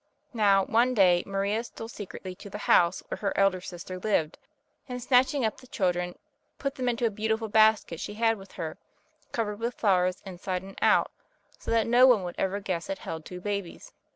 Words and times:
Now 0.33 0.65
one 0.65 0.95
day 0.95 1.21
Maria 1.27 1.63
stole 1.63 1.87
secretly 1.87 2.33
to 2.33 2.49
the 2.49 2.57
house 2.65 3.03
where 3.07 3.19
her 3.19 3.37
elder 3.37 3.61
sister 3.61 3.99
lived, 3.99 4.39
and 4.89 4.99
snatching 4.99 5.45
up 5.45 5.57
the 5.61 5.67
children 5.67 6.17
put 6.57 6.73
them 6.73 6.89
into 6.89 7.05
a 7.05 7.11
beautiful 7.11 7.49
basket 7.49 7.99
she 7.99 8.15
had 8.15 8.39
with 8.39 8.53
her, 8.53 8.79
covered 9.31 9.59
with 9.59 9.75
flowers 9.75 10.23
inside 10.25 10.63
and 10.63 10.79
out, 10.81 11.11
so 11.59 11.69
that 11.69 11.85
no 11.85 12.07
one 12.07 12.23
would 12.23 12.33
ever 12.39 12.59
guess 12.59 12.89
it 12.89 12.97
held 12.97 13.25
two 13.25 13.41
babies. 13.41 13.93